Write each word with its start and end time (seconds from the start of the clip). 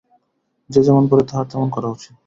যে 0.69 0.81
যেমন 0.83 1.03
পারে, 1.09 1.23
তাহার 1.25 1.45
তেমন 1.51 1.67
করা 1.69 1.87
উচিত। 1.87 2.13